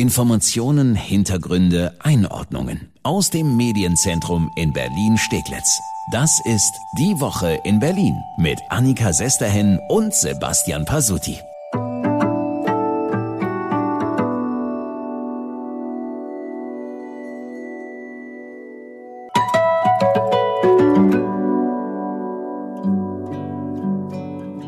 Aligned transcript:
Informationen, 0.00 0.94
Hintergründe, 0.94 1.94
Einordnungen 1.98 2.90
aus 3.02 3.28
dem 3.28 3.58
Medienzentrum 3.58 4.50
in 4.56 4.72
Berlin-Steglitz. 4.72 5.78
Das 6.10 6.40
ist 6.46 6.72
Die 6.98 7.20
Woche 7.20 7.60
in 7.64 7.80
Berlin 7.80 8.14
mit 8.38 8.58
Annika 8.70 9.12
Sesterhen 9.12 9.78
und 9.90 10.14
Sebastian 10.14 10.86
Pasuti. 10.86 11.36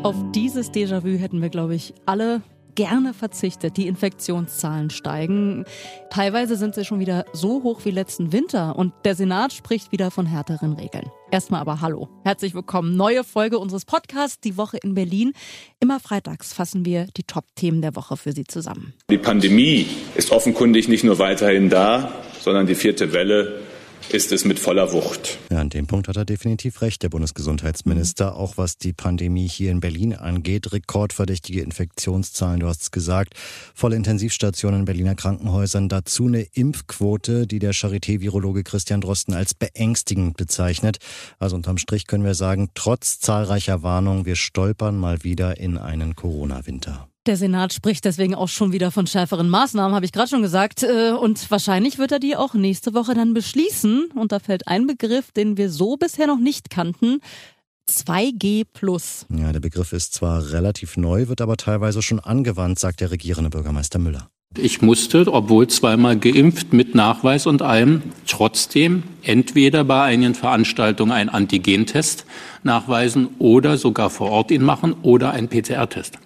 Auf 0.03 0.15
dieses 0.35 0.71
Déjà-vu 0.71 1.17
hätten 1.17 1.41
wir, 1.41 1.49
glaube 1.49 1.73
ich, 1.73 1.95
alle 2.05 2.43
gerne 2.75 3.13
verzichtet. 3.13 3.77
Die 3.77 3.87
Infektionszahlen 3.87 4.89
steigen. 4.89 5.65
Teilweise 6.09 6.55
sind 6.55 6.75
sie 6.75 6.85
schon 6.85 6.99
wieder 6.99 7.25
so 7.33 7.63
hoch 7.63 7.81
wie 7.85 7.91
letzten 7.91 8.31
Winter 8.31 8.75
und 8.75 8.93
der 9.05 9.15
Senat 9.15 9.53
spricht 9.53 9.91
wieder 9.91 10.11
von 10.11 10.25
härteren 10.25 10.73
Regeln. 10.73 11.09
Erstmal 11.31 11.61
aber 11.61 11.81
hallo. 11.81 12.09
Herzlich 12.23 12.53
willkommen. 12.53 12.95
Neue 12.95 13.23
Folge 13.23 13.57
unseres 13.57 13.85
Podcasts, 13.85 14.39
die 14.39 14.55
Woche 14.55 14.77
in 14.77 14.93
Berlin. 14.93 15.33
Immer 15.79 15.99
freitags 15.99 16.53
fassen 16.53 16.85
wir 16.85 17.07
die 17.17 17.23
Top-Themen 17.23 17.81
der 17.81 17.95
Woche 17.95 18.17
für 18.17 18.33
Sie 18.33 18.43
zusammen. 18.43 18.93
Die 19.09 19.17
Pandemie 19.17 19.87
ist 20.15 20.31
offenkundig 20.31 20.87
nicht 20.87 21.03
nur 21.03 21.17
weiterhin 21.17 21.69
da, 21.69 22.11
sondern 22.39 22.67
die 22.67 22.75
vierte 22.75 23.13
Welle 23.13 23.62
ist 24.09 24.31
es 24.31 24.45
mit 24.45 24.59
voller 24.59 24.91
Wucht. 24.91 25.39
Ja, 25.49 25.59
an 25.59 25.69
dem 25.69 25.87
Punkt 25.87 26.07
hat 26.07 26.17
er 26.17 26.25
definitiv 26.25 26.81
recht, 26.81 27.03
der 27.03 27.09
Bundesgesundheitsminister. 27.09 28.35
Auch 28.35 28.57
was 28.57 28.77
die 28.77 28.93
Pandemie 28.93 29.47
hier 29.47 29.71
in 29.71 29.79
Berlin 29.79 30.13
angeht, 30.13 30.71
rekordverdächtige 30.71 31.61
Infektionszahlen, 31.61 32.59
du 32.59 32.67
hast 32.67 32.81
es 32.81 32.91
gesagt, 32.91 33.33
volle 33.73 33.95
Intensivstationen 33.95 34.81
in 34.81 34.85
Berliner 34.85 35.15
Krankenhäusern, 35.15 35.89
dazu 35.89 36.27
eine 36.27 36.41
Impfquote, 36.41 37.47
die 37.47 37.59
der 37.59 37.73
Charité-Virologe 37.73 38.63
Christian 38.63 39.01
Drosten 39.01 39.33
als 39.33 39.53
beängstigend 39.53 40.37
bezeichnet. 40.37 40.97
Also 41.39 41.55
unterm 41.55 41.77
Strich 41.77 42.07
können 42.07 42.25
wir 42.25 42.35
sagen, 42.35 42.69
trotz 42.73 43.19
zahlreicher 43.19 43.83
Warnungen, 43.83 44.25
wir 44.25 44.35
stolpern 44.35 44.97
mal 44.97 45.23
wieder 45.23 45.57
in 45.57 45.77
einen 45.77 46.15
Corona-Winter. 46.15 47.07
Der 47.25 47.37
Senat 47.37 47.71
spricht 47.71 48.03
deswegen 48.03 48.35
auch 48.35 48.49
schon 48.49 48.73
wieder 48.73 48.91
von 48.91 49.07
schärferen 49.07 49.49
Maßnahmen, 49.49 49.95
habe 49.95 50.05
ich 50.05 50.11
gerade 50.11 50.27
schon 50.27 50.41
gesagt. 50.41 50.83
Äh, 50.83 51.11
und 51.11 51.49
wahrscheinlich 51.49 51.97
wird 51.97 52.11
er 52.11 52.19
die 52.19 52.35
auch 52.35 52.53
nächste 52.53 52.93
Woche 52.93 53.13
dann 53.13 53.33
beschließen. 53.33 54.09
Und 54.13 54.33
da 54.33 54.39
fällt 54.39 54.67
ein 54.67 54.87
Begriff, 54.87 55.31
den 55.31 55.55
wir 55.55 55.69
so 55.69 55.95
bisher 55.95 56.27
noch 56.27 56.39
nicht 56.39 56.69
kannten. 56.69 57.21
2G 57.89 58.65
plus. 58.73 59.25
Ja, 59.29 59.53
der 59.53 59.61
Begriff 59.61 59.93
ist 59.93 60.13
zwar 60.13 60.51
relativ 60.51 60.97
neu, 60.97 61.29
wird 61.29 61.39
aber 61.39 61.55
teilweise 61.55 62.01
schon 62.01 62.19
angewandt, 62.19 62.79
sagt 62.79 62.99
der 62.99 63.11
regierende 63.11 63.49
Bürgermeister 63.49 63.99
Müller. 63.99 64.29
Ich 64.57 64.81
musste, 64.81 65.25
obwohl 65.31 65.67
zweimal 65.67 66.17
geimpft 66.17 66.73
mit 66.73 66.93
Nachweis 66.93 67.47
und 67.47 67.61
allem, 67.61 68.03
trotzdem 68.27 69.03
entweder 69.23 69.83
bei 69.83 70.03
einigen 70.03 70.35
Veranstaltungen 70.35 71.11
einen 71.11 71.29
Antigentest 71.29 72.25
nachweisen 72.63 73.29
oder 73.39 73.77
sogar 73.77 74.09
vor 74.09 74.29
Ort 74.29 74.51
ihn 74.51 74.63
machen 74.63 74.93
oder 75.01 75.31
einen 75.31 75.47
PCR-Test. 75.47 76.19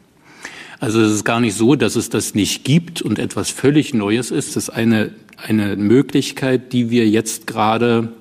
Also 0.79 1.01
es 1.01 1.11
ist 1.11 1.23
gar 1.23 1.39
nicht 1.39 1.55
so, 1.55 1.75
dass 1.75 1.95
es 1.95 2.09
das 2.09 2.35
nicht 2.35 2.63
gibt 2.63 3.01
und 3.01 3.19
etwas 3.19 3.49
völlig 3.49 3.93
Neues 3.93 4.31
ist. 4.31 4.55
Das 4.55 4.63
ist 4.63 4.69
eine, 4.69 5.11
eine 5.37 5.75
Möglichkeit, 5.75 6.71
die 6.73 6.89
wir 6.89 7.07
jetzt 7.07 7.47
gerade 7.47 8.13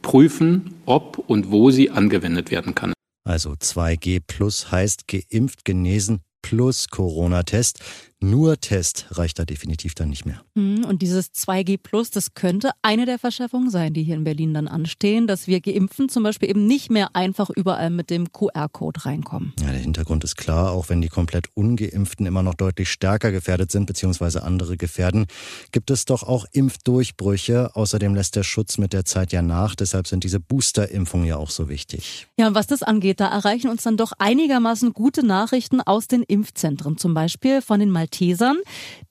prüfen, 0.00 0.74
ob 0.86 1.18
und 1.18 1.50
wo 1.50 1.70
sie 1.70 1.90
angewendet 1.90 2.50
werden 2.50 2.74
kann. 2.74 2.92
Also 3.24 3.50
2G 3.50 4.20
plus 4.26 4.70
heißt 4.70 5.06
geimpft, 5.06 5.64
genesen 5.64 6.20
plus 6.40 6.88
Corona-Test. 6.88 7.80
Nur 8.20 8.58
Test 8.58 9.06
reicht 9.12 9.38
da 9.38 9.44
definitiv 9.44 9.94
dann 9.94 10.08
nicht 10.08 10.26
mehr. 10.26 10.42
Hm, 10.56 10.84
und 10.84 11.02
dieses 11.02 11.32
2G 11.34 11.78
Plus, 11.80 12.10
das 12.10 12.34
könnte 12.34 12.72
eine 12.82 13.06
der 13.06 13.16
Verschärfungen 13.16 13.70
sein, 13.70 13.94
die 13.94 14.02
hier 14.02 14.16
in 14.16 14.24
Berlin 14.24 14.54
dann 14.54 14.66
anstehen, 14.66 15.28
dass 15.28 15.46
wir 15.46 15.60
Geimpfen 15.60 16.08
zum 16.08 16.24
Beispiel 16.24 16.50
eben 16.50 16.66
nicht 16.66 16.90
mehr 16.90 17.14
einfach 17.14 17.48
überall 17.48 17.90
mit 17.90 18.10
dem 18.10 18.32
QR-Code 18.32 19.04
reinkommen. 19.04 19.52
Ja, 19.60 19.70
der 19.70 19.78
Hintergrund 19.78 20.24
ist 20.24 20.34
klar, 20.34 20.72
auch 20.72 20.88
wenn 20.88 21.00
die 21.00 21.08
komplett 21.08 21.46
Ungeimpften 21.54 22.26
immer 22.26 22.42
noch 22.42 22.54
deutlich 22.54 22.90
stärker 22.90 23.30
gefährdet 23.30 23.70
sind, 23.70 23.86
beziehungsweise 23.86 24.42
andere 24.42 24.76
gefährden, 24.76 25.26
gibt 25.70 25.92
es 25.92 26.04
doch 26.04 26.24
auch 26.24 26.44
Impfdurchbrüche. 26.50 27.76
Außerdem 27.76 28.16
lässt 28.16 28.34
der 28.34 28.42
Schutz 28.42 28.78
mit 28.78 28.92
der 28.94 29.04
Zeit 29.04 29.30
ja 29.30 29.42
nach. 29.42 29.76
Deshalb 29.76 30.08
sind 30.08 30.24
diese 30.24 30.40
Boosterimpfungen 30.40 31.26
ja 31.28 31.36
auch 31.36 31.50
so 31.50 31.68
wichtig. 31.68 32.26
Ja, 32.36 32.48
und 32.48 32.56
was 32.56 32.66
das 32.66 32.82
angeht, 32.82 33.20
da 33.20 33.28
erreichen 33.28 33.68
uns 33.68 33.84
dann 33.84 33.96
doch 33.96 34.10
einigermaßen 34.18 34.92
gute 34.92 35.24
Nachrichten 35.24 35.80
aus 35.80 36.08
den 36.08 36.24
Impfzentren, 36.24 36.98
zum 36.98 37.14
Beispiel 37.14 37.62
von 37.62 37.78
den 37.78 37.90
Mal 37.90 38.07
Maltesern. 38.08 38.58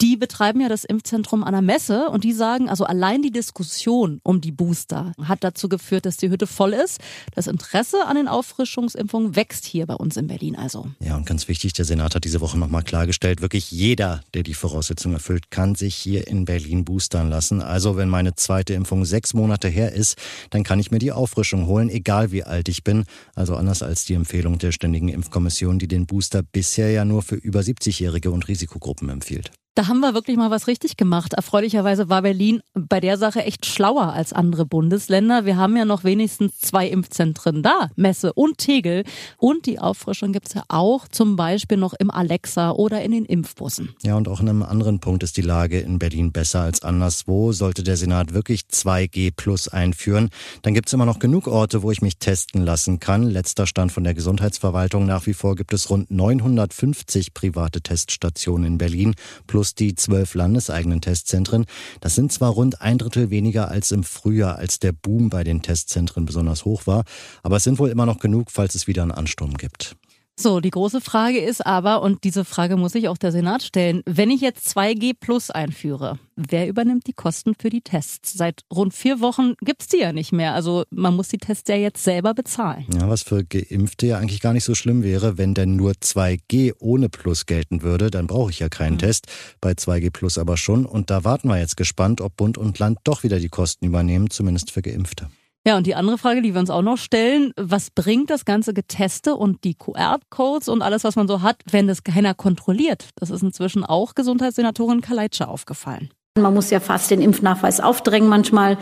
Die 0.02 0.16
betreiben 0.16 0.62
ja 0.62 0.70
das 0.70 0.84
Impfzentrum 0.84 1.44
an 1.44 1.54
der 1.54 1.62
Messe 1.62 2.10
und 2.10 2.24
die 2.24 2.34
sagen, 2.34 2.70
also 2.70 2.86
allein 2.86 3.22
die 3.22 3.32
Diskussion 3.32 4.20
um 4.24 4.42
die 4.42 4.52
Booster 4.52 5.14
hat 5.24 5.44
dazu 5.44 5.70
geführt, 5.70 6.06
dass 6.06 6.18
die 6.18 6.30
Hütte 6.30 6.48
voll 6.48 6.74
ist. 6.74 7.00
Das 7.34 7.48
Interesse 7.48 8.06
an 8.06 8.16
den 8.16 8.28
Auffrischungsimpfungen 8.28 9.36
wächst 9.36 9.66
hier 9.66 9.86
bei 9.86 9.96
uns 9.96 10.18
in 10.18 10.28
Berlin 10.28 10.56
also. 10.56 10.88
Ja, 11.00 11.16
und 11.16 11.26
ganz 11.26 11.48
wichtig, 11.48 11.74
der 11.74 11.86
Senat 11.86 12.16
hat 12.16 12.24
diese 12.24 12.42
Woche 12.42 12.58
nochmal 12.58 12.84
klargestellt, 12.84 13.42
wirklich 13.42 13.72
jeder, 13.72 14.22
der 14.34 14.44
die 14.44 14.54
Voraussetzungen 14.54 15.16
erfüllt, 15.16 15.50
kann 15.52 15.76
sich 15.76 15.96
hier 15.96 16.28
in 16.28 16.46
Berlin 16.46 16.86
boostern 16.86 17.30
lassen. 17.30 17.62
Also 17.62 17.98
wenn 17.98 18.10
meine 18.10 18.36
zweite 18.36 18.74
Impfung 18.74 19.06
sechs 19.06 19.34
Monate 19.34 19.68
her 19.68 19.94
ist, 19.94 20.18
dann 20.50 20.64
kann 20.64 20.80
ich 20.80 20.92
mir 20.92 21.00
die 21.00 21.12
Auffrischung 21.12 21.68
holen, 21.68 21.90
egal 21.90 22.32
wie 22.32 22.44
alt 22.44 22.70
ich 22.70 22.84
bin. 22.84 23.06
Also 23.36 23.56
anders 23.56 23.82
als 23.82 24.06
die 24.06 24.14
Empfehlung 24.14 24.58
der 24.58 24.72
Ständigen 24.72 25.10
Impfkommission, 25.10 25.80
die 25.80 25.88
den 25.88 26.06
Booster 26.06 26.44
bisher 26.44 26.92
ja 26.92 27.06
nur 27.06 27.22
für 27.22 27.36
über 27.36 27.62
70-Jährige 27.62 28.32
und 28.32 28.48
Risikogruppen 28.48 28.87
Gruppen 28.88 29.10
empfiehlt. 29.10 29.52
Da 29.78 29.88
haben 29.88 30.00
wir 30.00 30.16
wirklich 30.16 30.38
mal 30.38 30.50
was 30.50 30.66
richtig 30.66 30.98
gemacht. 30.98 31.36
Erfreulicherweise 31.36 32.10
war 32.10 32.24
Berlin 32.24 32.62
bei 32.74 33.00
der 33.00 33.16
Sache 33.16 33.44
echt 33.44 33.68
schlauer 33.68 34.12
als 34.12 34.34
andere 34.34 34.66
Bundesländer. 34.66 35.46
Wir 35.46 35.56
haben 35.56 35.78
ja 35.78 35.86
noch 35.86 36.04
wenigstens 36.04 36.60
zwei 36.60 36.88
Impfzentren 36.88 37.62
da, 37.62 37.92
Messe 37.96 38.34
und 38.34 38.58
Tegel. 38.58 39.04
Und 39.38 39.68
die 39.68 39.78
Auffrischung 39.78 40.34
gibt's 40.34 40.56
ja 40.56 40.64
auch 40.68 41.08
zum 41.08 41.36
Beispiel 41.36 41.78
noch 41.78 41.94
im 41.94 42.10
Alexa 42.10 42.72
oder 42.72 43.04
in 43.04 43.12
den 43.12 43.26
Impfbussen. 43.26 43.94
Ja, 44.02 44.16
und 44.16 44.28
auch 44.28 44.40
in 44.40 44.50
einem 44.50 44.64
anderen 44.64 45.00
Punkt 45.00 45.22
ist 45.22 45.38
die 45.38 45.44
Lage 45.44 45.80
in 45.80 46.00
Berlin 46.00 46.32
besser 46.32 46.62
als 46.62 46.82
anderswo. 46.82 47.52
Sollte 47.52 47.84
der 47.84 47.98
Senat 47.98 48.34
wirklich 48.34 48.62
2G 48.62 49.32
plus 49.36 49.68
einführen, 49.68 50.30
dann 50.64 50.74
gibt's 50.74 50.94
immer 50.94 51.06
noch 51.06 51.20
genug 51.20 51.46
Orte, 51.46 51.84
wo 51.84 51.92
ich 51.92 52.02
mich 52.02 52.18
testen 52.18 52.66
lassen 52.66 53.00
kann. 53.00 53.30
Letzter 53.30 53.68
Stand 53.68 53.92
von 53.92 54.04
der 54.04 54.16
Gesundheitsverwaltung. 54.16 55.06
Nach 55.06 55.28
wie 55.28 55.36
vor 55.36 55.56
gibt 55.56 55.72
es 55.72 55.92
rund 55.92 56.10
950 56.10 57.36
private 57.36 57.82
Teststationen 57.82 58.66
in 58.66 58.78
Berlin 58.80 59.14
plus 59.46 59.67
plus 59.68 59.76
die 59.76 59.96
zwölf 59.96 60.34
landeseigenen 60.34 61.02
Testzentren. 61.02 61.66
Das 62.00 62.16
sind 62.16 62.32
zwar 62.32 62.52
rund 62.52 62.82
ein 62.82 62.98
Drittel 62.98 63.30
weniger 63.30 63.70
als 63.70 63.92
im 63.92 64.04
Frühjahr, 64.04 64.58
als 64.58 64.80
der 64.80 64.92
Boom 64.92 65.30
bei 65.30 65.44
den 65.44 65.62
Testzentren 65.62 66.26
besonders 66.26 66.66
hoch 66.66 66.88
war, 66.88 67.04
aber 67.44 67.58
es 67.58 67.64
sind 67.64 67.80
wohl 67.80 67.90
immer 67.90 68.06
noch 68.06 68.20
genug, 68.20 68.52
falls 68.52 68.76
es 68.76 68.88
wieder 68.88 69.02
einen 69.02 69.12
Ansturm 69.12 69.56
gibt. 69.56 69.96
So, 70.40 70.60
die 70.60 70.70
große 70.70 71.02
Frage 71.02 71.40
ist 71.40 71.66
aber, 71.66 72.04
und 72.04 72.24
diese 72.24 72.46
Frage 72.46 72.78
muss 72.78 72.92
sich 72.92 73.10
auch 73.10 73.18
der 73.18 73.32
Senat 73.32 73.64
stellen, 73.64 74.04
wenn 74.06 74.30
ich 74.30 74.40
jetzt 74.40 74.68
2G 74.78 75.14
Plus 75.20 75.50
einführe, 75.50 76.20
wer 76.36 76.68
übernimmt 76.68 77.08
die 77.08 77.14
Kosten 77.14 77.56
für 77.60 77.72
die 77.72 77.82
Tests? 77.82 78.34
Seit 78.34 78.62
rund 78.72 78.94
vier 78.94 79.20
Wochen 79.20 79.56
gibt's 79.62 79.88
die 79.88 79.98
ja 79.98 80.14
nicht 80.14 80.32
mehr. 80.32 80.54
Also 80.54 80.84
man 80.92 81.16
muss 81.16 81.30
die 81.30 81.40
Tests 81.40 81.68
ja 81.68 81.76
jetzt 81.76 82.04
selber 82.04 82.36
bezahlen. 82.36 82.86
Ja, 82.94 83.10
was 83.10 83.24
für 83.24 83.44
Geimpfte 83.44 84.06
ja 84.06 84.20
eigentlich 84.20 84.40
gar 84.40 84.54
nicht 84.54 84.64
so 84.64 84.76
schlimm 84.76 85.02
wäre, 85.02 85.40
wenn 85.40 85.56
denn 85.56 85.76
nur 85.76 85.94
2G 85.94 86.74
ohne 86.78 87.10
Plus 87.10 87.48
gelten 87.48 87.82
würde, 87.82 88.12
dann 88.12 88.28
brauche 88.28 88.52
ich 88.52 88.60
ja 88.60 88.70
keinen 88.70 88.94
mhm. 88.94 89.00
Test. 89.00 89.26
Bei 89.60 89.72
2G 89.72 90.12
Plus 90.12 90.38
aber 90.38 90.56
schon. 90.56 90.86
Und 90.86 91.10
da 91.10 91.24
warten 91.24 91.48
wir 91.48 91.58
jetzt 91.58 91.78
gespannt, 91.78 92.22
ob 92.22 92.38
Bund 92.38 92.60
und 92.60 92.78
Land 92.78 93.00
doch 93.06 93.24
wieder 93.24 93.40
die 93.40 93.50
Kosten 93.50 93.88
übernehmen, 93.88 94.30
zumindest 94.30 94.70
für 94.70 94.84
Geimpfte. 94.84 95.32
Ja, 95.66 95.76
und 95.76 95.86
die 95.86 95.96
andere 95.96 96.18
Frage, 96.18 96.42
die 96.42 96.54
wir 96.54 96.62
uns 96.62 96.70
auch 96.70 96.82
noch 96.82 96.98
stellen, 96.98 97.52
was 97.58 97.90
bringt 97.90 98.30
das 98.30 98.46
ganze 98.46 98.74
Geteste 98.74 99.36
und 99.36 99.64
die 99.66 99.76
QR-Codes 99.76 100.70
und 100.70 100.82
alles, 100.82 101.04
was 101.04 101.18
man 101.18 101.28
so 101.28 101.42
hat, 101.42 101.58
wenn 101.70 101.88
das 101.88 102.04
keiner 102.04 102.34
kontrolliert? 102.34 103.10
Das 103.16 103.30
ist 103.30 103.42
inzwischen 103.42 103.84
auch 103.84 104.16
Gesundheitssenatorin 104.16 105.02
Kaleitsche 105.02 105.48
aufgefallen. 105.48 106.10
Man 106.38 106.54
muss 106.54 106.70
ja 106.70 106.80
fast 106.80 107.12
den 107.12 107.22
Impfnachweis 107.22 107.80
aufdrängen 107.80 108.30
manchmal 108.30 108.78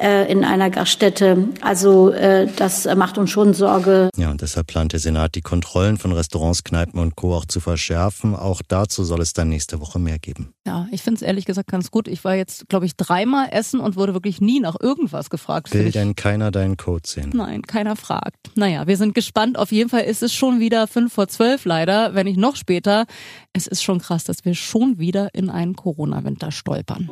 äh, 0.00 0.30
in 0.30 0.44
einer 0.44 0.70
Gaststätte. 0.70 1.48
Also 1.60 2.10
äh, 2.10 2.48
das 2.56 2.86
macht 2.96 3.18
uns 3.18 3.30
schon 3.30 3.54
Sorge. 3.54 4.10
Ja, 4.16 4.30
und 4.30 4.42
deshalb 4.42 4.66
plant 4.66 4.92
der 4.92 5.00
Senat, 5.00 5.34
die 5.34 5.40
Kontrollen 5.40 5.96
von 5.96 6.12
Restaurants, 6.12 6.64
Kneipen 6.64 7.00
und 7.00 7.16
Co. 7.16 7.34
auch 7.34 7.46
zu 7.46 7.60
verschärfen. 7.60 8.36
Auch 8.36 8.62
dazu 8.66 9.04
soll 9.04 9.20
es 9.22 9.32
dann 9.32 9.48
nächste 9.48 9.80
Woche 9.80 9.98
mehr 9.98 10.18
geben. 10.18 10.52
Ja, 10.68 10.86
ich 10.90 11.00
finde 11.00 11.16
es 11.16 11.22
ehrlich 11.22 11.46
gesagt 11.46 11.70
ganz 11.70 11.90
gut. 11.90 12.08
Ich 12.08 12.24
war 12.24 12.34
jetzt, 12.34 12.68
glaube 12.68 12.84
ich, 12.84 12.94
dreimal 12.94 13.48
essen 13.50 13.80
und 13.80 13.96
wurde 13.96 14.12
wirklich 14.12 14.42
nie 14.42 14.60
nach 14.60 14.76
irgendwas 14.78 15.30
gefragt. 15.30 15.72
Will 15.72 15.90
denn 15.90 16.14
keiner 16.14 16.50
deinen 16.50 16.76
Code 16.76 17.08
sehen? 17.08 17.30
Nein, 17.32 17.62
keiner 17.62 17.96
fragt. 17.96 18.54
Naja, 18.54 18.86
wir 18.86 18.98
sind 18.98 19.14
gespannt. 19.14 19.58
Auf 19.58 19.72
jeden 19.72 19.88
Fall 19.88 20.02
ist 20.02 20.22
es 20.22 20.34
schon 20.34 20.60
wieder 20.60 20.86
fünf 20.86 21.14
vor 21.14 21.26
zwölf 21.26 21.64
leider, 21.64 22.14
wenn 22.14 22.26
nicht 22.26 22.38
noch 22.38 22.54
später. 22.54 23.06
Es 23.54 23.66
ist 23.66 23.82
schon 23.82 24.00
krass, 24.00 24.24
dass 24.24 24.44
wir 24.44 24.54
schon 24.54 24.98
wieder 24.98 25.30
in 25.32 25.48
einen 25.48 25.74
Corona-Winter 25.74 26.52
stolpern 26.52 27.08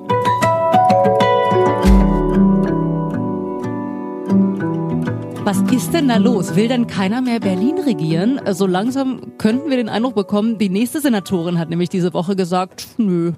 Was 5.47 5.61
ist 5.71 5.95
denn 5.95 6.09
da 6.09 6.17
los? 6.17 6.57
Will 6.57 6.67
denn 6.67 6.89
keiner 6.89 7.23
mehr 7.23 7.39
Berlin 7.39 7.79
regieren? 7.79 8.41
So 8.53 8.67
langsam 8.67 9.39
könnten 9.39 9.71
wir 9.71 9.77
den 9.77 9.89
Eindruck 9.89 10.17
bekommen, 10.17 10.59
die 10.59 10.69
nächste 10.69 11.01
Senatorin 11.01 11.61
hat 11.61 11.71
nämlich 11.71 11.89
diese 11.89 12.13
Woche 12.15 12.35
gesagt, 12.35 12.89
nö, 12.99 13.33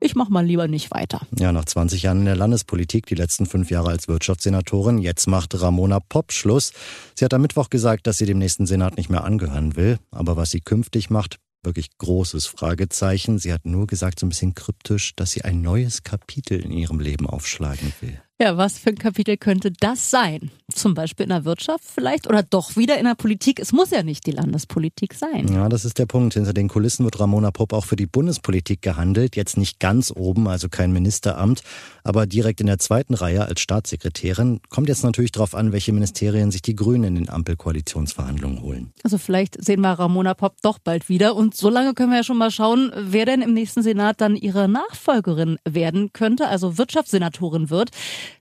ich 0.00 0.14
mach 0.14 0.28
mal 0.28 0.44
lieber 0.44 0.68
nicht 0.68 0.90
weiter. 0.90 1.22
Ja, 1.38 1.50
nach 1.52 1.64
20 1.64 2.02
Jahren 2.02 2.18
in 2.18 2.24
der 2.26 2.36
Landespolitik, 2.36 3.06
die 3.06 3.14
letzten 3.14 3.46
fünf 3.46 3.70
Jahre 3.70 3.88
als 3.88 4.06
Wirtschaftssenatorin, 4.06 4.98
jetzt 4.98 5.28
macht 5.28 5.58
Ramona 5.58 5.98
Popp 6.00 6.32
Schluss. 6.32 6.74
Sie 7.14 7.24
hat 7.24 7.32
am 7.32 7.40
Mittwoch 7.40 7.70
gesagt, 7.70 8.06
dass 8.06 8.18
sie 8.18 8.26
dem 8.26 8.36
nächsten 8.36 8.66
Senat 8.66 8.98
nicht 8.98 9.08
mehr 9.08 9.24
angehören 9.24 9.76
will. 9.76 9.96
Aber 10.10 10.36
was 10.36 10.50
sie 10.50 10.60
künftig 10.60 11.08
macht, 11.08 11.36
wirklich 11.62 11.88
großes 11.96 12.48
Fragezeichen. 12.48 13.38
Sie 13.38 13.54
hat 13.54 13.64
nur 13.64 13.86
gesagt, 13.86 14.20
so 14.20 14.26
ein 14.26 14.28
bisschen 14.28 14.54
kryptisch, 14.54 15.16
dass 15.16 15.30
sie 15.30 15.40
ein 15.40 15.62
neues 15.62 16.02
Kapitel 16.02 16.60
in 16.60 16.70
ihrem 16.70 17.00
Leben 17.00 17.26
aufschlagen 17.26 17.94
will. 18.02 18.20
Ja, 18.42 18.56
was 18.56 18.78
für 18.78 18.88
ein 18.88 18.96
Kapitel 18.96 19.36
könnte 19.36 19.70
das 19.70 20.10
sein? 20.10 20.50
Zum 20.74 20.94
Beispiel 20.94 21.24
in 21.24 21.30
der 21.30 21.44
Wirtschaft 21.44 21.84
vielleicht 21.84 22.26
oder 22.26 22.42
doch 22.42 22.74
wieder 22.74 22.96
in 22.96 23.04
der 23.04 23.14
Politik? 23.14 23.60
Es 23.60 23.70
muss 23.72 23.90
ja 23.90 24.02
nicht 24.02 24.24
die 24.24 24.30
Landespolitik 24.30 25.12
sein. 25.12 25.52
Ja, 25.52 25.68
das 25.68 25.84
ist 25.84 25.98
der 25.98 26.06
Punkt. 26.06 26.32
Hinter 26.34 26.54
den 26.54 26.68
Kulissen 26.68 27.04
wird 27.04 27.20
Ramona 27.20 27.50
Popp 27.50 27.74
auch 27.74 27.84
für 27.84 27.96
die 27.96 28.06
Bundespolitik 28.06 28.80
gehandelt. 28.80 29.36
Jetzt 29.36 29.58
nicht 29.58 29.78
ganz 29.78 30.10
oben, 30.14 30.48
also 30.48 30.70
kein 30.70 30.90
Ministeramt, 30.90 31.62
aber 32.02 32.26
direkt 32.26 32.62
in 32.62 32.66
der 32.68 32.78
zweiten 32.78 33.12
Reihe 33.12 33.44
als 33.44 33.60
Staatssekretärin. 33.60 34.60
Kommt 34.70 34.88
jetzt 34.88 35.02
natürlich 35.02 35.32
darauf 35.32 35.54
an, 35.54 35.72
welche 35.72 35.92
Ministerien 35.92 36.50
sich 36.50 36.62
die 36.62 36.76
Grünen 36.76 37.04
in 37.04 37.14
den 37.16 37.28
Ampelkoalitionsverhandlungen 37.28 38.62
holen. 38.62 38.92
Also 39.02 39.18
vielleicht 39.18 39.62
sehen 39.62 39.82
wir 39.82 39.90
Ramona 39.90 40.32
Popp 40.32 40.54
doch 40.62 40.78
bald 40.78 41.10
wieder. 41.10 41.36
Und 41.36 41.54
so 41.54 41.68
lange 41.68 41.92
können 41.92 42.10
wir 42.10 42.18
ja 42.18 42.24
schon 42.24 42.38
mal 42.38 42.50
schauen, 42.50 42.90
wer 42.96 43.26
denn 43.26 43.42
im 43.42 43.52
nächsten 43.52 43.82
Senat 43.82 44.22
dann 44.22 44.34
ihre 44.34 44.66
Nachfolgerin 44.66 45.58
werden 45.68 46.14
könnte, 46.14 46.48
also 46.48 46.78
Wirtschaftssenatorin 46.78 47.68
wird. 47.68 47.90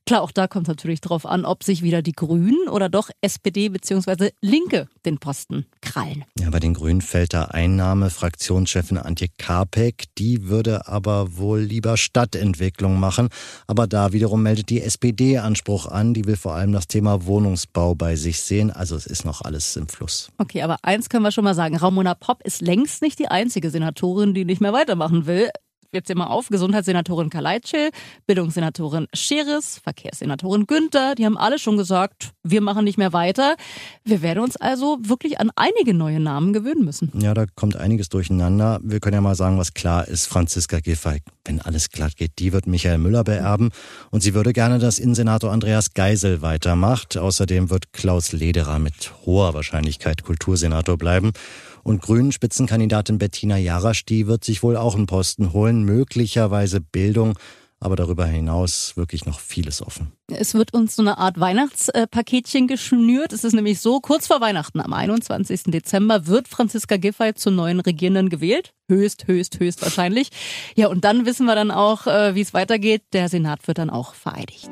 Klar, 0.06 0.22
auch 0.22 0.32
da 0.32 0.48
kommt 0.48 0.68
natürlich 0.68 1.02
drauf 1.02 1.26
an, 1.26 1.46
ob 1.46 1.64
sich 1.64 1.82
wieder 1.84 2.02
die 2.02 2.14
Grünen 2.14 2.68
oder 2.68 2.90
doch 2.90 3.10
SPD 3.22 3.70
bzw. 3.70 4.32
Linke 4.42 4.88
den 5.06 5.20
Posten 5.20 5.66
krallen. 5.82 6.26
Ja, 6.40 6.50
bei 6.50 6.60
den 6.60 6.74
Grünen 6.74 7.02
fällt 7.02 7.34
da 7.34 7.46
Einnahme 7.46 8.10
Fraktionschefin 8.10 8.98
Antje 8.98 9.28
Karpek. 9.38 10.06
Die 10.18 10.48
würde 10.48 10.88
aber 10.88 11.38
wohl 11.38 11.60
lieber 11.60 11.98
Stadtentwicklung 11.98 13.00
machen. 13.00 13.30
Aber 13.68 13.88
da 13.88 14.14
wiederum 14.14 14.44
meldet 14.44 14.70
die 14.70 14.82
SPD 14.82 15.38
Anspruch 15.38 15.86
an. 15.86 16.14
Die 16.14 16.26
will 16.26 16.38
vor 16.38 16.56
allem 16.56 16.72
das 16.72 16.88
Thema 16.88 17.26
Wohnungsbau 17.26 17.96
bei 17.96 18.16
sich 18.16 18.42
sehen. 18.42 18.72
Also 18.72 18.96
es 18.96 19.06
ist 19.06 19.26
noch 19.26 19.42
alles 19.42 19.76
im 19.76 19.88
Fluss. 19.88 20.30
Okay, 20.38 20.62
aber 20.62 20.78
eins 20.84 21.10
können 21.10 21.24
wir 21.24 21.32
schon 21.32 21.44
mal 21.44 21.56
sagen. 21.56 21.78
Ramona 21.78 22.14
Popp 22.16 22.44
ist 22.44 22.62
längst 22.62 23.02
nicht 23.02 23.20
die 23.20 23.28
einzige 23.28 23.70
Senatorin, 23.70 24.34
die 24.34 24.46
nicht 24.46 24.62
mehr 24.62 24.74
weitermachen 24.74 25.26
will 25.26 25.50
jetzt 25.92 26.10
immer 26.10 26.30
auf, 26.30 26.50
Gesundheitssenatorin 26.50 27.30
Kaleitschel, 27.30 27.90
Bildungssenatorin 28.28 29.08
Scheres, 29.14 29.80
Verkehrssenatorin 29.84 30.68
Günther, 30.68 31.16
die 31.16 31.26
haben 31.26 31.38
alle 31.38 31.60
schon 31.60 31.78
gesagt, 31.78 32.32
wir 32.44 32.62
machen 32.62 32.84
nicht 32.84 32.98
mehr 32.98 33.14
weiter. 33.14 33.56
Wir 34.04 34.22
werden 34.22 34.44
uns 34.44 34.56
also 34.58 34.98
wirklich 35.02 35.40
an 35.40 35.52
einige 35.56 35.94
neue 35.94 36.20
Namen 36.20 36.54
gewöhnen 36.54 36.86
müssen. 36.86 37.12
Ja, 37.20 37.34
da 37.34 37.46
kommt 37.56 37.76
einiges 37.76 38.10
durcheinander. 38.10 38.80
Wir 38.84 39.00
können 39.00 39.16
ja 39.16 39.22
mal 39.22 39.36
sagen, 39.36 39.58
was 39.58 39.74
klar 39.74 40.08
ist. 40.08 40.28
Franziska 40.28 40.80
Giffey, 40.80 41.22
wenn 41.46 41.62
alles 41.62 41.90
glatt 41.90 42.16
geht, 42.16 42.40
die 42.40 42.54
wird 42.54 42.68
Michael 42.68 42.98
Müller 42.98 43.24
beerben 43.24 43.70
und 44.12 44.22
sie 44.22 44.34
würde 44.34 44.54
gerne, 44.54 44.80
dass 44.80 45.00
Innensenator 45.00 45.52
Andreas 45.52 45.94
Geisel 45.94 46.42
weitermacht. 46.42 47.18
Außerdem 47.18 47.70
wird 47.70 47.94
Klaus 47.94 48.32
Lederer 48.32 48.80
mit 48.80 49.14
hoher 49.26 49.54
Wahrscheinlichkeit 49.54 50.24
Kultursenator 50.24 50.98
bleiben. 50.98 51.32
Und 51.90 52.04
Grünen 52.04 52.32
Spitzenkandidatin 52.32 53.18
Bettina 53.18 53.58
Jarasch, 53.58 54.06
die 54.06 54.28
wird 54.28 54.44
sich 54.44 54.62
wohl 54.62 54.78
auch 54.78 54.94
einen 54.94 55.08
Posten 55.08 55.54
holen, 55.54 55.84
möglicherweise 55.84 56.82
Bildung. 56.82 57.34
Aber 57.80 57.96
darüber 57.96 58.28
hinaus 58.28 58.96
wirklich 58.96 59.26
noch 59.26 59.40
vieles 59.40 59.82
offen. 59.82 60.12
Es 60.28 60.54
wird 60.54 60.72
uns 60.72 60.96
so 60.96 61.02
eine 61.02 61.18
Art 61.18 61.40
Weihnachtspaketchen 61.40 62.68
geschnürt. 62.68 63.34
Es 63.34 63.44
ist 63.44 63.54
nämlich 63.54 63.82
so, 63.82 64.02
kurz 64.02 64.28
vor 64.28 64.40
Weihnachten 64.40 64.82
am 64.82 64.94
21. 64.94 65.64
Dezember 65.64 66.28
wird 66.28 66.48
Franziska 66.48 66.98
Giffey 66.98 67.34
zur 67.34 67.54
neuen 67.54 67.80
Regierenden 67.80 68.30
gewählt. 68.30 68.72
Höchst, 68.88 69.28
höchst, 69.28 69.60
höchst 69.60 69.82
wahrscheinlich. 69.82 70.30
Ja, 70.76 70.90
und 70.90 71.06
dann 71.06 71.26
wissen 71.26 71.48
wir 71.48 71.56
dann 71.56 71.72
auch, 71.72 72.06
äh, 72.06 72.36
wie 72.36 72.42
es 72.42 72.54
weitergeht. 72.54 73.02
Der 73.14 73.30
Senat 73.30 73.68
wird 73.68 73.80
dann 73.80 73.90
auch 73.90 74.14
vereidigt. 74.14 74.70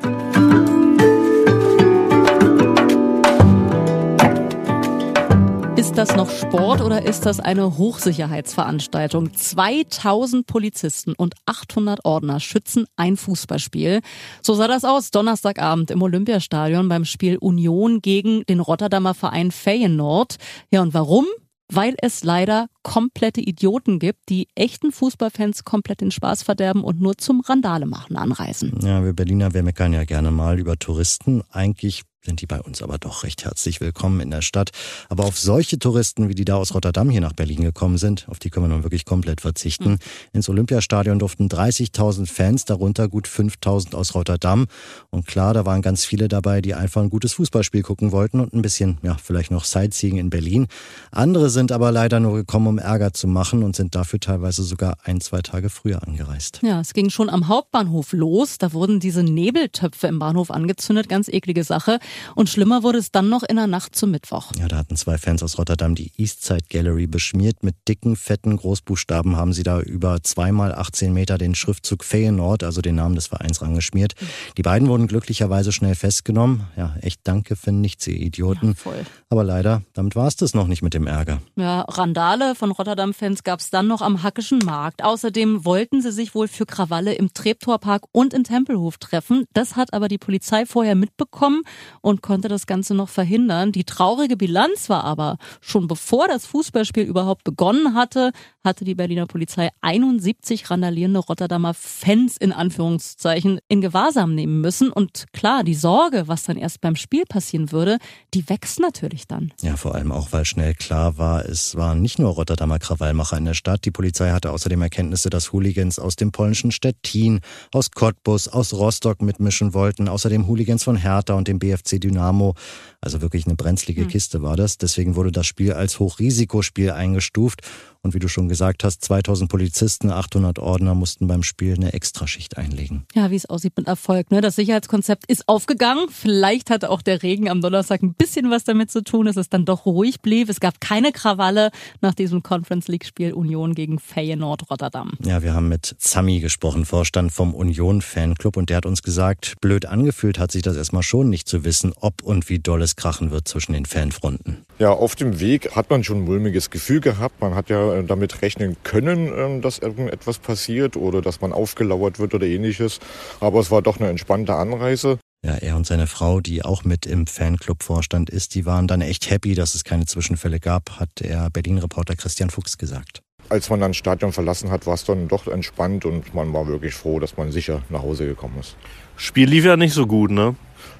Ist 5.78 5.96
das 5.96 6.16
noch 6.16 6.32
Sport 6.32 6.82
oder 6.82 7.06
ist 7.06 7.28
das 7.28 7.40
eine 7.40 7.78
Hochsicherheitsveranstaltung? 7.78 9.32
2000 9.32 10.48
Polizisten 10.48 11.14
und 11.14 11.36
800 11.46 12.04
Ordner 12.04 12.40
schützen 12.40 12.88
ein 12.96 13.16
Fußballspiel. 13.16 14.02
So 14.42 14.56
sah 14.56 14.68
das 14.68 14.84
aus 14.84 15.12
Donnerstagabend 15.12 15.92
im 15.92 16.02
Olympiastadion 16.02 16.90
beim 16.90 17.06
Spiel 17.06 17.38
Union 17.38 18.02
gegen 18.02 18.44
den 18.50 18.60
Rotterdamer 18.60 19.14
Verein 19.14 19.52
Feyenoord. 19.52 20.38
Ja, 20.72 20.82
und 20.82 20.96
warum? 20.96 21.28
weil 21.70 21.96
es 22.02 22.24
leider 22.24 22.68
komplette 22.82 23.42
Idioten 23.42 24.00
gibt, 24.00 24.30
die 24.30 24.48
echten 24.56 24.94
Fußballfans 24.94 25.66
komplett 25.66 26.00
den 26.00 26.12
Spaß 26.12 26.44
verderben 26.44 26.82
und 26.82 27.02
nur 27.02 27.18
zum 27.18 27.42
Randale 27.42 27.86
machen 27.86 28.16
anreisen. 28.16 28.80
Ja, 28.82 29.04
wir 29.04 29.12
Berliner, 29.12 29.54
wir 29.54 29.64
meckern 29.64 29.92
ja 29.92 30.06
gerne 30.06 30.32
mal 30.32 30.60
über 30.60 30.78
Touristen. 30.78 31.44
Eigentlich 31.52 32.04
sind 32.28 32.42
die 32.42 32.46
bei 32.46 32.60
uns 32.60 32.82
aber 32.82 32.98
doch 32.98 33.24
recht 33.24 33.46
herzlich 33.46 33.80
willkommen 33.80 34.20
in 34.20 34.30
der 34.30 34.42
Stadt. 34.42 34.72
Aber 35.08 35.24
auf 35.24 35.40
solche 35.40 35.80
Touristen, 35.80 36.28
wie 36.28 36.36
die 36.36 36.44
da 36.44 36.56
aus 36.56 36.74
Rotterdam 36.74 37.10
hier 37.10 37.22
nach 37.22 37.32
Berlin 37.32 37.62
gekommen 37.62 37.98
sind, 37.98 38.28
auf 38.28 38.38
die 38.38 38.50
können 38.50 38.66
wir 38.66 38.76
nun 38.76 38.84
wirklich 38.84 39.06
komplett 39.06 39.40
verzichten. 39.40 39.92
Mhm. 39.92 39.98
Ins 40.34 40.50
Olympiastadion 40.50 41.20
durften 41.20 41.48
30.000 41.48 42.28
Fans, 42.28 42.66
darunter 42.66 43.08
gut 43.08 43.28
5.000 43.28 43.96
aus 43.96 44.14
Rotterdam. 44.14 44.68
Und 45.10 45.26
klar, 45.26 45.54
da 45.54 45.66
waren 45.66 45.82
ganz 45.82 46.04
viele 46.04 46.28
dabei, 46.28 46.60
die 46.60 46.74
einfach 46.74 47.02
ein 47.02 47.10
gutes 47.10 47.32
Fußballspiel 47.34 47.82
gucken 47.82 48.12
wollten 48.12 48.42
und 48.42 48.54
ein 48.54 48.62
bisschen, 48.62 48.98
ja, 49.04 49.16
vielleicht 49.16 49.52
noch 49.52 49.64
Sightseeing 49.64 50.18
in 50.18 50.30
Berlin. 50.30 50.68
Andere 51.12 51.50
sind 51.50 51.72
aber 51.72 51.94
leider 51.94 52.20
nur 52.20 52.34
gekommen, 52.34 52.68
um 52.68 52.78
Ärger 52.78 53.14
zu 53.14 53.30
machen 53.30 53.64
und 53.64 53.78
sind 53.78 53.96
dafür 53.96 54.20
teilweise 54.20 54.64
sogar 54.64 54.98
ein, 55.06 55.22
zwei 55.22 55.42
Tage 55.42 55.70
früher 55.70 56.06
angereist. 56.06 56.60
Ja, 56.62 56.82
es 56.82 56.94
ging 56.94 57.10
schon 57.10 57.30
am 57.30 57.48
Hauptbahnhof 57.48 58.12
los. 58.12 58.58
Da 58.58 58.74
wurden 58.74 59.00
diese 59.00 59.24
Nebeltöpfe 59.24 60.08
im 60.08 60.20
Bahnhof 60.20 60.52
angezündet. 60.52 61.08
Ganz 61.08 61.30
eklige 61.30 61.64
Sache. 61.64 62.00
Und 62.36 62.50
schlimmer 62.50 62.84
wurde 62.84 62.98
es 62.98 63.12
dann 63.12 63.30
noch 63.30 63.44
in 63.44 63.56
der 63.56 63.68
Nacht 63.68 63.96
zum 63.96 64.12
Mittwoch. 64.12 64.52
Ja, 64.58 64.68
da 64.68 64.78
hatten 64.78 64.96
zwei 64.96 65.18
Fans 65.18 65.44
aus 65.44 65.58
Rotterdam 65.58 65.96
die 65.96 66.12
Eastside 66.18 66.66
Gallery 66.70 67.08
beschmiert. 67.08 67.64
Mit 67.64 67.76
dicken, 67.88 68.16
fetten 68.16 68.58
Großbuchstaben 68.58 69.36
haben 69.36 69.54
sie 69.54 69.64
da 69.64 69.80
über 69.82 70.22
zweimal 70.24 70.74
18 70.74 71.14
Meter 71.14 71.38
den 71.38 71.56
Schriftzug 71.56 72.04
Feyenoord, 72.04 72.64
also 72.64 72.82
den 72.82 72.96
Namen 72.96 73.16
des 73.16 73.28
Vereins, 73.28 73.62
rangeschmiert. 73.62 74.14
Die 74.58 74.62
beiden 74.62 74.88
wurden 74.88 75.08
glücklicherweise 75.08 75.72
schnell 75.72 75.96
festgenommen. 75.96 76.68
Ja, 76.76 76.96
echt 77.02 77.22
danke 77.24 77.56
für 77.56 77.72
nichts, 77.72 78.08
ihr 78.08 78.16
Idioten. 78.16 78.70
Ja, 78.70 78.74
voll. 78.76 79.06
Aber 79.30 79.44
leider, 79.44 79.82
damit 79.94 80.16
war 80.16 80.28
es 80.28 80.36
das 80.36 80.54
noch 80.54 80.68
nicht 80.68 80.82
mit 80.82 80.94
dem 80.94 81.08
Ärger. 81.08 81.42
Ja, 81.56 81.82
Randale 81.82 82.56
von 82.56 82.72
Rotterdam-Fans 82.72 83.44
gab 83.44 83.60
es 83.60 83.70
dann 83.70 83.88
noch 83.88 84.02
am 84.02 84.24
Hackischen 84.24 84.60
Markt. 84.60 85.04
Außerdem 85.04 85.66
wollten 85.66 86.02
sie 86.02 86.12
sich 86.12 86.36
wohl 86.36 86.48
für 86.48 86.66
Krawalle 86.66 87.14
im 87.14 87.34
Treptorpark 87.34 88.04
und 88.12 88.34
in 88.34 88.44
Tempelhof 88.44 88.98
treffen. 88.98 89.46
Das 89.54 89.76
hat 89.76 89.94
aber 89.94 90.08
die 90.08 90.18
Polizei 90.18 90.66
vorher 90.66 90.96
mitbekommen 90.96 91.64
und 92.02 92.22
konnte 92.22 92.48
das 92.48 92.68
Ganze 92.68 92.94
noch 92.94 93.10
verhindern. 93.10 93.72
Die 93.72 93.84
traurige 93.84 94.38
Bilanz 94.38 94.90
war 94.90 95.04
aber, 95.04 95.38
schon 95.62 95.88
bevor 95.88 96.28
das 96.28 96.46
Fußballspiel 96.46 97.04
überhaupt 97.04 97.44
begonnen 97.44 97.94
hatte, 97.94 98.32
hatte 98.64 98.86
die 98.86 98.96
Berliner 98.96 99.26
Polizei 99.26 99.70
71 99.82 100.70
randalierende 100.70 101.20
Rotterdamer 101.20 101.74
Fans 101.74 102.38
in 102.38 102.52
Anführungszeichen 102.52 103.60
in 103.68 103.82
Gewahrsam 103.82 104.36
nehmen 104.36 104.62
müssen. 104.62 104.92
Und 104.92 105.26
klar, 105.34 105.64
die 105.64 105.74
Sorge, 105.74 106.28
was 106.28 106.44
dann 106.44 106.58
erst 106.58 106.82
beim 106.82 106.96
Spiel 106.96 107.24
passieren 107.28 107.72
würde, 107.72 107.98
die 108.34 108.48
wächst 108.50 108.80
natürlich 108.80 109.28
dann. 109.28 109.54
Ja, 109.62 109.78
vor 109.78 109.96
allem 109.96 110.12
auch, 110.12 110.32
weil 110.32 110.46
schnell 110.46 110.74
klar 110.74 111.18
war, 111.18 111.46
es 111.46 111.76
waren 111.76 112.02
nicht 112.02 112.20
nur 112.20 112.32
Rotterdamer 112.32 112.80
Krawallmacher 112.80 113.38
in 113.38 113.46
der 113.46 113.54
Stadt. 113.54 113.86
Die 113.86 113.92
Polizei 113.92 114.32
hatte 114.32 114.52
außerdem 114.52 114.82
Erkenntnisse, 114.82 115.30
dass 115.30 115.54
Hooligans 115.54 115.98
aus 115.98 116.16
dem 116.16 116.32
polnischen 116.32 116.72
Stettin, 116.72 117.40
aus 117.74 117.92
Cottbus, 117.92 118.48
aus 118.48 118.74
Rostock 118.74 119.22
mitmischen 119.22 119.74
wollten. 119.74 120.10
Außerdem 120.10 120.48
Hooligans 120.48 120.84
von 120.84 120.98
Hertha 120.98 121.34
und 121.34 121.48
dem 121.48 121.60
BFC 121.60 121.87
Dynamo. 121.96 122.56
Also 123.00 123.22
wirklich 123.22 123.46
eine 123.46 123.56
brenzlige 123.56 124.04
mhm. 124.04 124.08
Kiste 124.10 124.42
war 124.42 124.56
das. 124.56 124.78
Deswegen 124.78 125.16
wurde 125.16 125.32
das 125.32 125.46
Spiel 125.46 125.74
als 125.74 126.00
Hochrisikospiel 126.00 126.92
eingestuft. 126.92 127.62
Und 128.02 128.14
wie 128.14 128.20
du 128.20 128.28
schon 128.30 128.48
gesagt 128.48 128.84
hast, 128.84 129.04
2000 129.04 129.50
Polizisten, 129.50 130.12
800 130.12 130.60
Ordner 130.60 130.96
mussten 130.96 131.28
beim 131.28 131.44
Spiel 131.44 131.74
eine 131.74 131.94
Extraschicht 131.94 132.58
einlegen. 132.58 133.06
Ja, 133.14 133.32
wie 133.32 133.36
es 133.36 133.48
aussieht 133.48 133.74
mit 133.76 133.88
Erfolg. 133.88 134.32
Ne? 134.32 134.40
Das 134.40 134.56
Sicherheitskonzept 134.56 135.26
ist 135.28 135.48
aufgegangen. 135.48 136.08
Vielleicht 136.10 136.70
hatte 136.70 136.90
auch 136.90 137.02
der 137.02 137.22
Regen 137.22 137.50
am 137.50 137.62
Donnerstag 137.62 138.02
ein 138.04 138.14
bisschen 138.14 138.50
was 138.50 138.64
damit 138.64 138.92
zu 138.92 139.04
tun, 139.04 139.26
dass 139.26 139.36
es 139.36 139.50
dann 139.50 139.66
doch 139.66 139.86
ruhig 139.86 140.22
blieb. 140.22 140.50
Es 140.50 140.60
gab 140.60 140.80
keine 140.80 141.12
Krawalle 141.12 141.72
nach 142.02 142.14
diesem 142.14 142.44
Conference 142.44 142.88
League 142.88 143.06
Spiel 143.06 143.34
Union 143.34 143.76
gegen 143.76 144.00
Feyenoord 144.00 144.70
Rotterdam. 144.72 145.14
Ja, 145.24 145.44
wir 145.44 145.54
haben 145.54 145.68
mit 145.68 145.96
Sami 146.00 146.40
gesprochen, 146.40 146.86
Vorstand 146.86 147.32
vom 147.32 147.54
Union 147.54 148.02
Fanclub. 148.02 148.58
Und 148.58 148.70
der 148.70 148.78
hat 148.78 148.86
uns 148.86 149.04
gesagt, 149.04 149.56
blöd 149.60 149.86
angefühlt 149.86 150.40
hat 150.40 150.52
sich 150.52 150.62
das 150.62 150.78
erstmal 150.78 151.04
schon 151.04 151.30
nicht 151.30 151.48
zu 151.48 151.64
wissen, 151.64 151.77
ob 152.00 152.24
und 152.24 152.50
wie 152.50 152.60
doll 152.60 152.82
es 152.82 152.96
krachen 152.96 153.32
wird 153.32 153.48
zwischen 153.48 153.74
den 153.74 153.86
Fanfronten. 153.86 154.66
Ja, 154.80 154.92
auf 154.92 155.16
dem 155.16 155.40
Weg 155.40 155.76
hat 155.76 155.90
man 155.90 156.04
schon 156.04 156.18
ein 156.18 156.26
mulmiges 156.26 156.70
Gefühl 156.70 157.00
gehabt. 157.00 157.42
Man 157.42 157.56
hat 157.56 157.70
ja 157.70 157.94
äh, 157.96 158.04
damit 158.04 158.42
rechnen 158.42 158.76
können, 158.84 159.32
ähm, 159.36 159.62
dass 159.62 159.80
irgendetwas 159.80 160.40
passiert 160.40 160.98
oder 160.98 161.22
dass 161.22 161.42
man 161.42 161.54
aufgelauert 161.54 162.20
wird 162.20 162.34
oder 162.34 162.46
ähnliches. 162.46 163.00
Aber 163.40 163.60
es 163.60 163.72
war 163.72 163.82
doch 163.82 164.00
eine 164.00 164.10
entspannte 164.10 164.56
Anreise. 164.56 165.20
Ja, 165.46 165.54
er 165.54 165.76
und 165.76 165.86
seine 165.86 166.08
Frau, 166.08 166.42
die 166.42 166.66
auch 166.66 166.84
mit 166.84 167.06
im 167.06 167.28
Fanclub-Vorstand 167.28 168.30
ist, 168.30 168.56
die 168.56 168.66
waren 168.66 168.88
dann 168.88 169.02
echt 169.02 169.30
happy, 169.30 169.54
dass 169.54 169.76
es 169.76 169.84
keine 169.84 170.06
Zwischenfälle 170.06 170.60
gab, 170.60 171.00
hat 171.00 171.10
der 171.20 171.50
Berlin-Reporter 171.52 172.16
Christian 172.16 172.50
Fuchs 172.50 172.78
gesagt. 172.78 173.22
als 173.50 173.70
man 173.70 173.80
dann 173.80 173.92
das 173.92 173.98
Stadion 173.98 174.34
verlassen 174.34 174.72
hat, 174.72 174.86
war 174.88 174.96
es 174.96 175.06
dann 175.06 175.28
doch 175.28 175.48
entspannt 175.48 176.06
und 176.06 176.34
man 176.34 176.52
war 176.54 176.68
wirklich 176.68 176.94
froh, 176.94 177.20
dass 177.20 177.38
man 177.38 177.52
sicher 177.52 177.82
nach 177.90 178.02
Hause 178.02 178.26
gekommen 178.26 178.58
ist. 178.60 178.76
Spiel 179.16 179.48
lief 179.48 179.64
ja 179.64 179.78
nicht 179.78 179.94
so 179.94 180.06
gut, 180.06 180.32
ne? 180.32 180.56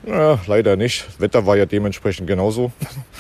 Ja, 0.06 0.40
leider 0.48 0.76
nicht. 0.76 1.06
Das 1.08 1.20
Wetter 1.20 1.46
war 1.46 1.58
ja 1.58 1.66
dementsprechend 1.66 2.28
genauso. 2.28 2.72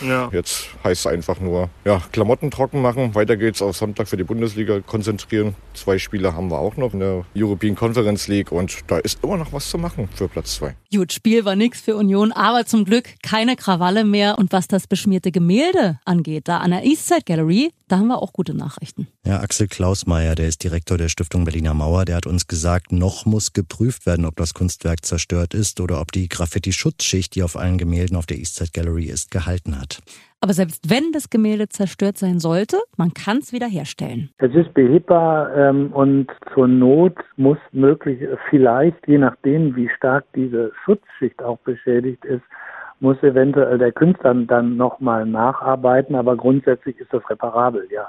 Ja. 0.08 0.30
Jetzt 0.32 0.70
heißt 0.84 1.06
es 1.06 1.08
einfach 1.08 1.40
nur, 1.40 1.70
ja, 1.86 2.02
Klamotten 2.12 2.52
trocken 2.52 2.82
machen. 2.82 3.16
Weiter 3.16 3.36
geht's 3.36 3.62
auf 3.62 3.76
Sonntag 3.76 4.08
für 4.08 4.18
die 4.18 4.24
Bundesliga 4.24 4.80
konzentrieren. 4.82 5.56
Zwei 5.74 5.98
Spiele 5.98 6.34
haben 6.34 6.50
wir 6.52 6.60
auch 6.60 6.78
noch 6.78 6.94
in 6.94 7.00
der 7.00 7.26
European 7.36 7.76
Conference 7.76 8.28
League 8.28 8.52
und 8.52 8.78
da 8.88 8.98
ist 9.00 9.24
immer 9.24 9.38
noch 9.38 9.54
was 9.54 9.70
zu 9.70 9.78
machen 9.78 10.08
für 10.14 10.28
Platz 10.28 10.56
zwei. 10.56 10.76
Gut, 10.94 11.12
Spiel 11.14 11.46
war 11.46 11.56
nix 11.56 11.82
für 11.82 11.96
Union, 11.96 12.32
aber 12.32 12.66
zum 12.66 12.86
Glück 12.86 13.10
keine 13.24 13.56
Krawalle 13.56 14.06
mehr. 14.06 14.38
Und 14.38 14.52
was 14.52 14.68
das 14.68 14.88
beschmierte 14.88 15.32
Gemälde 15.32 16.00
angeht, 16.06 16.48
da 16.48 16.60
an 16.60 16.72
der 16.72 16.84
Eastside 16.84 17.24
Gallery, 17.26 17.72
da 17.88 17.98
haben 17.98 18.08
wir 18.08 18.22
auch 18.22 18.34
gute 18.34 18.56
Nachrichten. 18.56 19.08
Ja, 19.26 19.40
Axel 19.40 19.68
Klausmeier, 19.68 20.36
der 20.36 20.48
ist 20.48 20.64
Direktor 20.64 20.98
der 20.98 21.10
Stiftung 21.10 21.46
Berliner 21.46 21.74
Mauer, 21.74 22.06
der 22.06 22.18
hat 22.18 22.28
uns 22.28 22.48
gesagt, 22.48 22.92
noch 22.92 23.26
muss 23.26 23.54
geprüft 23.54 24.06
werden, 24.06 24.26
ob 24.26 24.36
das 24.36 24.54
Kunstwerk 24.54 25.06
zerstört 25.06 25.54
ist 25.54 25.80
oder 25.80 26.02
ob 26.02 26.12
die 26.12 26.28
Graffiti-Schutzschicht, 26.28 27.36
die 27.36 27.44
auf 27.44 27.56
allen 27.56 27.78
Gemälden 27.78 28.18
auf 28.18 28.26
der 28.26 28.38
Eastside 28.38 28.72
Gallery 28.74 29.06
ist, 29.06 29.32
gehalten 29.32 29.80
hat. 29.80 30.00
Aber 30.40 30.54
selbst 30.54 30.90
wenn 30.90 31.12
das 31.14 31.30
Gemälde 31.30 31.68
zerstört 31.68 32.18
sein 32.18 32.40
sollte, 32.40 32.78
man 32.96 33.14
kann 33.14 33.38
es 33.38 33.54
wiederherstellen. 33.54 34.30
Es 34.38 34.54
ist 34.54 34.74
behebbar 34.74 35.56
ähm, 35.56 35.92
und 35.94 36.28
zur 36.54 36.68
Not 36.68 37.16
muss 37.38 37.58
möglich, 37.72 38.20
vielleicht, 38.50 39.08
je 39.08 39.18
nachdem, 39.18 39.76
wie 39.76 39.90
stark 39.98 40.26
diese 40.36 40.72
Schutzschicht 40.86 41.42
auch 41.42 41.58
beschädigt 41.60 42.24
ist, 42.26 42.44
muss 43.00 43.22
eventuell 43.24 43.78
der 43.78 43.92
Künstler 43.92 44.34
dann 44.34 44.78
nochmal 44.78 45.26
nacharbeiten, 45.26 46.16
aber 46.16 46.36
grundsätzlich 46.36 46.98
ist 47.00 47.14
das 47.14 47.28
reparabel, 47.30 47.88
ja. 47.92 48.08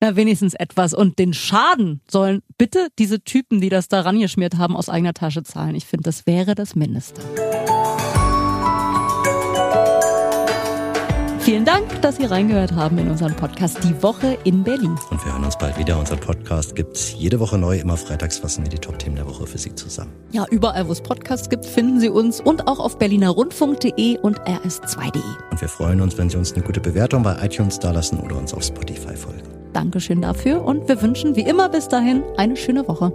Na, 0.00 0.14
wenigstens 0.14 0.54
etwas. 0.54 0.92
Und 0.92 1.18
den 1.18 1.32
Schaden 1.32 2.00
sollen 2.06 2.42
bitte 2.58 2.88
diese 2.98 3.20
Typen, 3.20 3.60
die 3.60 3.70
das 3.70 3.88
da 3.88 4.02
rangeschmiert 4.02 4.58
haben, 4.58 4.76
aus 4.76 4.90
eigener 4.90 5.14
Tasche 5.14 5.42
zahlen. 5.42 5.74
Ich 5.74 5.86
finde, 5.86 6.04
das 6.04 6.26
wäre 6.26 6.54
das 6.54 6.76
Mindeste. 6.76 7.22
Vielen 11.46 11.64
Dank, 11.64 12.02
dass 12.02 12.16
Sie 12.16 12.24
reingehört 12.24 12.72
haben 12.72 12.98
in 12.98 13.08
unseren 13.08 13.32
Podcast 13.32 13.78
Die 13.84 14.02
Woche 14.02 14.36
in 14.42 14.64
Berlin. 14.64 14.96
Und 15.12 15.24
wir 15.24 15.32
hören 15.32 15.44
uns 15.44 15.56
bald 15.56 15.78
wieder. 15.78 15.96
Unseren 15.96 16.18
Podcast 16.18 16.74
gibt's 16.74 17.14
jede 17.16 17.38
Woche 17.38 17.56
neu. 17.56 17.78
Immer 17.78 17.96
freitags 17.96 18.38
fassen 18.38 18.64
wir 18.64 18.68
die 18.68 18.80
Top-Themen 18.80 19.14
der 19.14 19.28
Woche 19.28 19.46
für 19.46 19.56
Sie 19.56 19.72
zusammen. 19.72 20.10
Ja, 20.32 20.44
überall, 20.50 20.88
wo 20.88 20.90
es 20.90 21.00
Podcasts 21.00 21.48
gibt, 21.48 21.64
finden 21.64 22.00
Sie 22.00 22.08
uns 22.08 22.40
und 22.40 22.66
auch 22.66 22.80
auf 22.80 22.98
berlinerrundfunk.de 22.98 24.18
und 24.18 24.40
rs2.de. 24.40 25.22
Und 25.52 25.60
wir 25.60 25.68
freuen 25.68 26.00
uns, 26.00 26.18
wenn 26.18 26.28
Sie 26.28 26.36
uns 26.36 26.52
eine 26.52 26.64
gute 26.64 26.80
Bewertung 26.80 27.22
bei 27.22 27.36
iTunes 27.40 27.78
dalassen 27.78 28.18
oder 28.18 28.36
uns 28.36 28.52
auf 28.52 28.64
Spotify 28.64 29.14
folgen. 29.14 29.42
Dankeschön 29.72 30.22
dafür 30.22 30.64
und 30.64 30.88
wir 30.88 31.00
wünschen 31.00 31.36
wie 31.36 31.42
immer 31.42 31.68
bis 31.68 31.86
dahin 31.86 32.24
eine 32.36 32.56
schöne 32.56 32.88
Woche. 32.88 33.12